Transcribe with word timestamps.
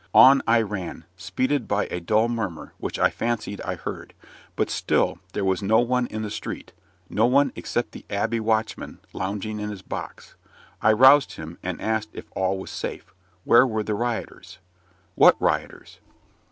On 0.15 0.41
I 0.47 0.63
ran, 0.63 1.05
speeded 1.15 1.67
by 1.67 1.85
a 1.91 1.99
dull 1.99 2.27
murmur, 2.27 2.73
which 2.79 2.97
I 2.97 3.11
fancied 3.11 3.61
I 3.61 3.75
heard; 3.75 4.15
but 4.55 4.71
still 4.71 5.19
there 5.33 5.45
was 5.45 5.61
no 5.61 5.79
one 5.79 6.07
in 6.07 6.23
the 6.23 6.31
street 6.31 6.73
no 7.07 7.27
one 7.27 7.51
except 7.55 7.91
the 7.91 8.03
Abbey 8.09 8.39
watchman 8.39 8.97
lounging 9.13 9.59
in 9.59 9.69
his 9.69 9.83
box. 9.83 10.33
I 10.81 10.91
roused 10.91 11.33
him, 11.33 11.59
and 11.61 11.79
asked 11.79 12.09
if 12.13 12.25
all 12.31 12.57
was 12.57 12.71
safe? 12.71 13.13
where 13.43 13.67
were 13.67 13.83
the 13.83 13.93
rioters? 13.93 14.57
"What 15.13 15.39
rioters?" 15.39 15.99